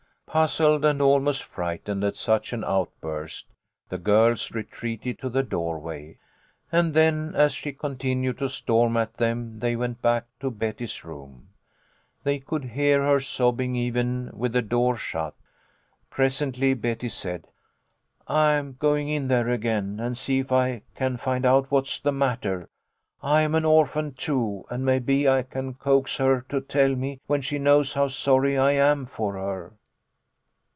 Puzzled 0.33 0.85
and 0.85 1.01
almost 1.01 1.43
frightened 1.43 2.05
at 2.05 2.15
such 2.15 2.53
an 2.53 2.63
out 2.63 2.89
burst, 3.01 3.47
the 3.89 3.97
girls 3.97 4.51
retreated 4.53 5.19
to 5.19 5.27
the 5.27 5.43
doorway, 5.43 6.17
and 6.71 6.93
then 6.93 7.33
as 7.35 7.51
she 7.53 7.73
continued 7.73 8.37
to 8.37 8.47
storm 8.47 8.95
at 8.95 9.13
them 9.15 9.59
they 9.59 9.75
went 9.75 10.01
back 10.01 10.23
to 10.39 10.49
Betty's 10.49 11.03
room. 11.03 11.49
They 12.23 12.39
could 12.39 12.63
hear 12.63 13.03
her 13.03 13.19
sobbing 13.19 13.75
even 13.75 14.31
with 14.33 14.53
the 14.53 14.61
door 14.61 14.95
shut. 14.95 15.33
Presently 16.09 16.75
Betty 16.75 17.09
said:" 17.09 17.49
I'm 18.25 18.77
going 18.79 19.09
in 19.09 19.27
there 19.27 19.49
again, 19.49 19.99
and 19.99 20.17
see 20.17 20.39
if 20.39 20.49
I 20.49 20.83
can 20.95 21.17
find 21.17 21.45
out 21.45 21.69
what's 21.69 21.99
the 21.99 22.13
matter. 22.13 22.69
I 23.21 23.41
am 23.41 23.53
an 23.53 23.65
orphan, 23.65 24.13
too, 24.13 24.63
and 24.69 24.85
maybe 24.85 25.27
I 25.27 25.41
can 25.43 25.73
coax 25.73 26.15
her 26.19 26.39
to 26.47 26.61
tell 26.61 26.95
me, 26.95 27.19
when 27.27 27.41
she 27.41 27.59
knows 27.59 27.95
how 27.95 28.07
sorry 28.07 28.57
I 28.57 28.71
am 28.71 29.03
for 29.03 29.33
her." 29.33 29.73